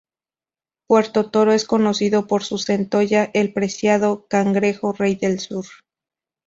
Puerto 0.87 1.29
Toro 1.29 1.53
es 1.53 1.65
conocido 1.65 2.25
por 2.25 2.43
su 2.43 2.57
centolla, 2.57 3.29
el 3.35 3.53
preciado 3.53 4.25
"cangrejo 4.27 4.93
rey 4.93 5.13
del 5.13 5.39
sur". 5.39 5.65